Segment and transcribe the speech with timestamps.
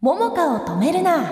[0.00, 1.28] 桃花を止めるな。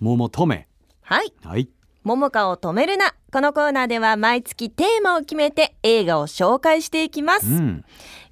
[0.00, 0.68] 桃止め。
[1.00, 1.32] はい。
[1.42, 1.70] はい。
[2.02, 3.14] 桃花を止めるな。
[3.32, 7.84] このコーナーでは毎月テーマを決めて映画を紹介していきます、うん。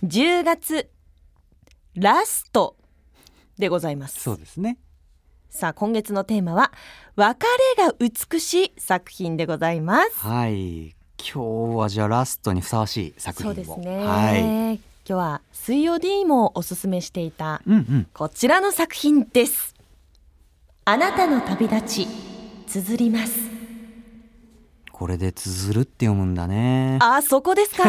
[0.04, 0.90] 10月
[1.94, 2.76] ラスト
[3.56, 4.20] でございます。
[4.20, 4.76] そうですね。
[5.48, 6.72] さあ今月のテーマは
[7.16, 7.46] 別
[7.78, 10.18] れが美しい作品でございます。
[10.18, 10.90] はい。
[11.16, 13.54] 今日はじゃあラストにふさわしい作品を。
[13.54, 18.06] そうですね、はい今日は水曜 D もおすすめしていたうんうん。
[18.14, 19.74] こちらの作品です。
[20.84, 22.08] あなたの旅立ち
[22.68, 23.50] 綴ります。
[24.92, 26.98] これで綴るって読むんだね。
[27.02, 27.84] あそこですか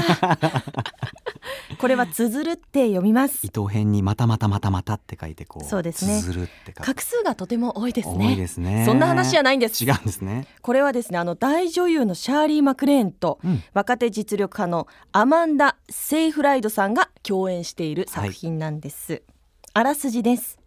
[1.84, 3.46] これは綴るって読みます。
[3.46, 6.22] 糸辺にまたまたまたまたって書いてこうそうですね。
[6.22, 6.96] 綴るって書く。
[6.96, 8.26] 画数がとても多いですね。
[8.26, 8.86] 多いですね。
[8.86, 9.84] そんな話じゃないんです。
[9.84, 10.48] 違うんですね。
[10.62, 13.62] これはですねあの大女優のシャーリー・マクレーンとうん。
[13.74, 19.22] 若手実力派のアマンダ・セイフライドさんが共演している作品なんです、
[19.74, 20.60] あらすじです。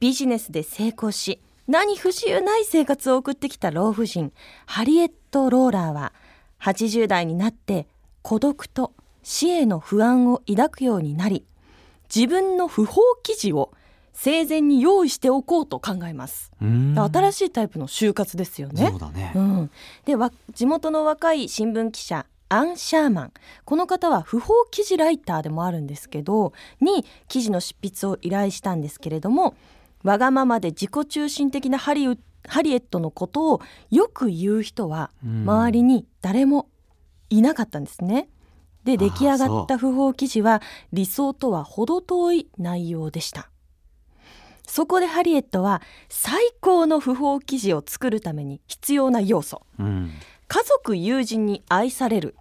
[0.00, 4.32] ビジネスで成功し何不自由ない生活を送ってきた老婦人
[4.64, 6.14] ハリエット・ローラーは
[6.62, 7.86] 80代になって
[8.22, 11.44] 孤独と死への不安を抱くようになり
[12.14, 13.72] 自分の不法記事を
[14.12, 16.52] 生前に用意しておこうと考えます。
[16.96, 18.88] 新しいタイプの就活ですよね。
[18.90, 19.32] そうだね。
[19.34, 19.70] うん、
[20.04, 23.32] でわ地元の若い新聞記者アン・シャーマン。
[23.64, 29.56] この方は不法記事ライターでもあるんですけどに記事の執筆を依頼したんですけれども
[30.04, 35.42] わがままで自己中心的なハリウハリエットのことをよく言う人はうん。
[35.42, 36.68] 周りに誰も
[37.30, 38.28] いなかったんですね。
[38.84, 43.50] であ出来上がそった不法記事は理想とは程遠い内容でした。
[44.66, 49.62] そこでハリエットは最高の不法記事を作るために必要な要素。
[49.78, 50.10] うん。
[50.48, 52.34] 家族友人に愛される。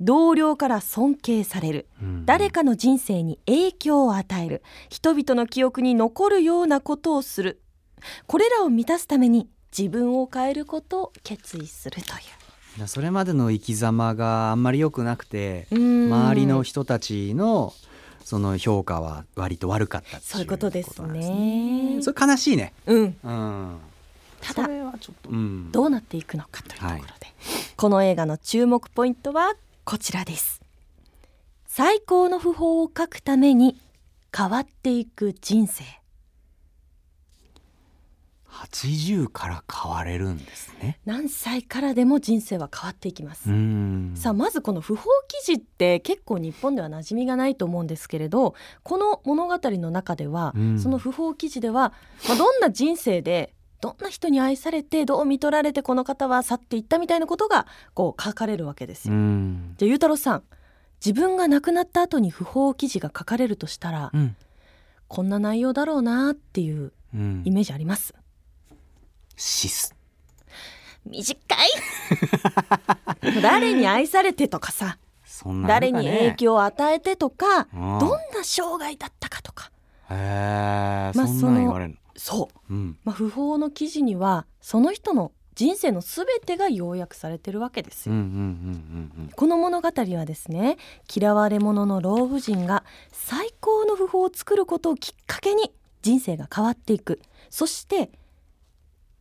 [0.00, 1.88] 同僚から尊敬される。
[2.02, 2.26] うん。
[2.26, 4.62] 誰かの人生に影響を与える。
[4.88, 7.62] 人々の記憶に残るようなことをする。
[8.26, 12.39] これらを満たすために自分を変えることを決意するといや
[12.86, 17.72] それまでの生き様があんまり良くなくて周りの人たちの
[18.24, 21.98] その評価は割と悪かったってそういうことですね。
[22.02, 22.72] それ悲しいね。
[22.86, 23.16] うん。
[23.24, 23.78] うん。
[24.40, 25.30] ただそれはちょっと。
[25.30, 25.72] うん。
[25.72, 27.14] どうなっていくのかというところで、はい。
[27.76, 29.54] この映画の注目ポイントは
[29.84, 30.60] こちらです。
[31.66, 33.80] 最高の訃報を書くために
[34.36, 35.82] 変わっていく人生
[38.50, 40.98] 80から変われるんですね。
[41.06, 44.12] 何歳からでも人生は変わっていきます、うん。
[44.16, 50.78] さあまずこの不法記事って結構日本では馴染みがないと思うんですけれどこの物語の中では、うん。
[50.78, 51.92] その不法記事では、
[52.28, 59.18] まあ、どんな人生でどんな人に愛されてどう見取られてこの方は去っていったみたいなことがこう書かれるわけですうよ。
[59.18, 59.74] ん。
[59.78, 60.42] じゃあゆうたろうさん
[61.04, 64.36] 自分が亡くなった後に不法記事が書かれるとしたら、うん。
[65.08, 67.42] こんな内容だろうなっていううん。
[67.44, 68.14] イメージあります？
[69.40, 69.94] シス。
[71.06, 71.34] 短
[71.64, 71.68] い。
[73.42, 74.98] 誰に愛されてとかさ。
[75.24, 77.98] そんなのある誰に影響を与えてとかうん。
[77.98, 79.70] どんな生涯だったかとか。
[80.10, 81.96] へえまあそんなん言われるの。
[82.16, 82.98] そう、うん。
[83.04, 88.14] まあ、不法の記事にはその人の人生のすべてが要約されてるわけですよ。
[88.14, 89.30] うんうんうんうん。
[89.34, 90.76] この物語はですね
[91.14, 95.72] 嫌われ者の老婦人が最高の訃報を作ることをきっかけに
[96.02, 97.22] 人生が変わっていく。
[97.48, 98.10] そして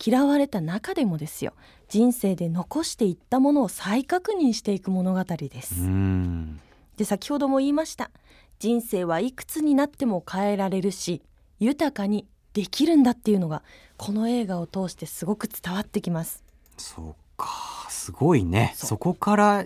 [0.04, 1.54] 嫌われた中でもですよ
[1.88, 5.88] 人生で残していったものを再確認していく物語です。
[6.98, 8.12] で先ほども言いました
[8.60, 11.22] 人生はいくつになっても変えられるし
[11.60, 13.64] 豊かにできるんだっていうのが
[13.98, 16.44] この映画を通してすごく伝わってきます。
[16.78, 18.74] そうかすごいね。
[18.76, 19.66] そこから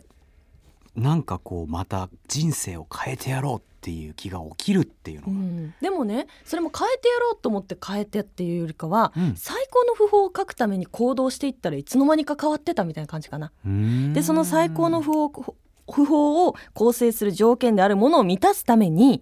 [0.95, 9.35] なんかこうまた人生を変えてやろうっていう気が起きるっていうのが、うん、でもねそれも変えてやろうと思って変えてっていうよりかは、うん。
[9.35, 13.51] 最高の訃報を書くために行動していったらいつの間にか変わってたみたいな感じかな。
[13.65, 14.13] うん。
[14.13, 15.55] でその最高の訃報
[15.85, 19.21] 訃報を構成する条件であるものを満たすために、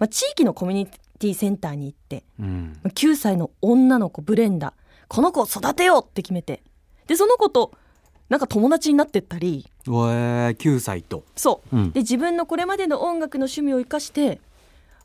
[0.00, 2.80] まあ、地域のコミュニティセンターに行ってうん。
[2.82, 4.74] 9歳の女の子ブレンダ
[5.06, 6.64] この子を育てようって決めて。
[7.06, 7.72] でその子と
[8.30, 9.66] なんか友達になってったり。
[9.86, 11.76] うわー9歳と、そう。
[11.76, 11.90] うん。
[11.90, 14.40] で自分のこれまでの音楽の趣味を生かして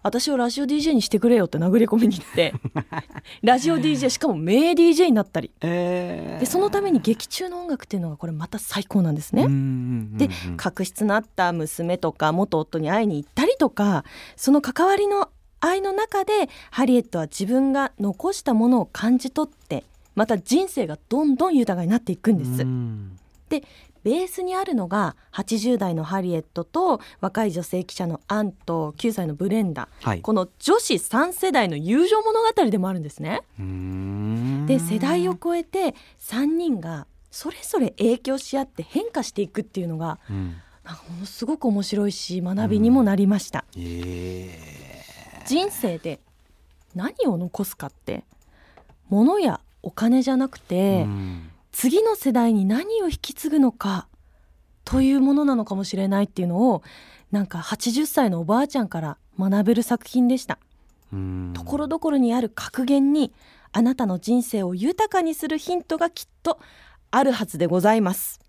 [0.04, 2.54] 私をラジオ DJ にしてくれよって殴り込みに行って。
[3.42, 5.50] ラジオ DJ しかも名 DJ になったり。
[5.62, 9.48] えでそのために劇中の音楽っていうのがこれまた最高なんですね。
[10.18, 14.06] で確執のあった娘とか元夫に会いに行ったりとか
[14.36, 15.30] その関わりの
[15.62, 19.84] 愛の中でハリエットは自分が残したものを感じ取って
[20.16, 22.64] また人生がどんどん豊かになっていくんです。
[22.64, 23.18] うん。
[24.06, 30.22] ベースにあるのが80代のハリエットと若い女性記者のアンと9歳のブレンダ、はい。
[30.22, 33.42] この女子3世代の友情物語でもあるんですね。
[33.60, 34.66] うーん。
[34.68, 40.56] で世代を超えて3人がそれぞれ影響し合って変化していくっていうのがうん。
[40.84, 43.66] なんかものすごく面白いし学びにもなりました。
[43.76, 44.60] え
[45.48, 46.20] 人生で
[46.94, 48.24] 何を残すかって
[49.10, 51.50] 物やお金じゃなくえて、うん。
[51.72, 54.08] 次の世代に何を引き継ぐのか
[54.84, 56.84] というものなのかもしれないっていうのを
[57.32, 60.58] なんか80歳のおばあちゃんから学べる作品でした。
[61.14, 61.54] うん。
[61.54, 63.32] ところどころにある格言に
[63.72, 66.60] あなたの人生を豊かにするヒントがきっと
[67.12, 68.40] あるはずでございます、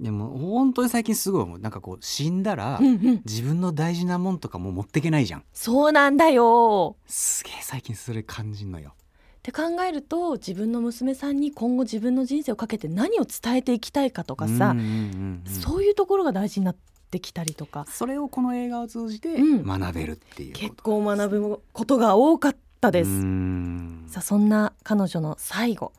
[0.00, 2.80] でも本当に最近すごいなんかこう死んだら
[3.24, 5.44] 自分の大事なもんとかもう持ってけないじゃん。
[5.52, 6.96] そうなんだよ。
[7.06, 8.94] すげえ最近それ感じんのよ
[9.38, 15.50] って考えると自分の娘さんに今後自分の人生をかけて何を伝えていきたいかとかさ、うんうんうんうん。
[15.50, 16.76] そういうところが大事になっ
[17.10, 17.86] てきたりとか。
[17.88, 19.64] それをこの映画を通じてうん。
[19.64, 20.66] 学べるっていうこと。
[20.66, 23.10] 結構学ぶことが多かったです。
[23.10, 24.04] うん。
[24.08, 25.92] さあそんな彼女の最後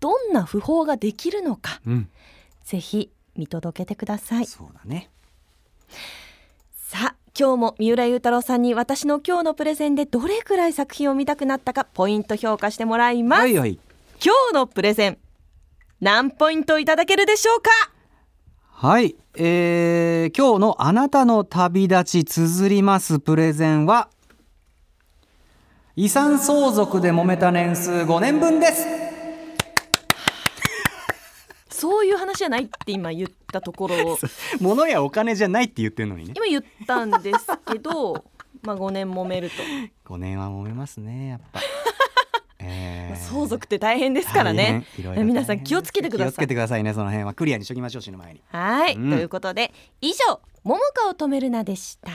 [0.00, 2.08] どんな訃報ができるのかうん。
[2.64, 4.46] ぜひ見届けてください。
[4.46, 5.10] そうだね
[7.38, 13.78] 今日も三浦雄太郎さんに私の今日のプレゼンでどれくらい作品を見たくなったかポイント評価してもらいます、はいはい。
[14.24, 15.18] 今日のプレゼン
[16.00, 17.70] 何ポイントいただけるでしょうか？
[18.70, 24.08] はい、えー、今日のあなたの旅立ち綴りますプレゼンは
[25.94, 28.86] 遺産相続で揉めた年数5年分です
[31.76, 34.12] そういう話じゃないって今言ったところ。
[34.12, 34.18] を
[34.60, 36.32] 物やお金じゃないって言ってるのにね。
[36.34, 38.24] 今言ったんですけど
[38.62, 39.56] まあ5年揉めると、
[40.12, 41.60] 5年は揉めますねやっぱ、
[42.58, 43.16] えー。
[43.16, 44.86] 相続って大変ですからね。
[44.96, 46.32] 皆さん気をつけてください。
[46.32, 47.34] 気をつけてくださいねその辺は。
[47.34, 48.42] クリアにしときましょう死ぬ前に。
[48.48, 49.10] はい、うん。
[49.10, 52.10] ということで以上「桃花を止めるな」でした。